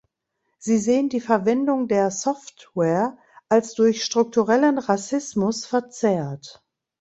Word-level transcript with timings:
Sie 0.57 0.79
sehen 0.79 1.09
die 1.09 1.21
Verwendung 1.21 1.87
der 1.87 2.09
Software 2.09 3.19
als 3.49 3.75
durch 3.75 4.03
strukturellen 4.03 4.79
Rassismus 4.79 5.67
verzerrt. 5.67 6.65